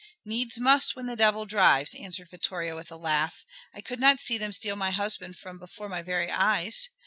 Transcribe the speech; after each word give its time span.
"Needs 0.25 0.57
must 0.57 0.95
when 0.95 1.05
the 1.05 1.15
devil 1.15 1.45
drives," 1.45 1.93
answered 1.93 2.31
Vittoria 2.31 2.73
with 2.73 2.91
a 2.91 2.97
laugh. 2.97 3.45
"I 3.71 3.81
could 3.81 3.99
not 3.99 4.19
see 4.19 4.35
them 4.39 4.51
steal 4.51 4.75
my 4.75 4.89
husband 4.89 5.37
from 5.37 5.59
before 5.59 5.89
my 5.89 6.01
very 6.01 6.31
eyes. 6.31 6.89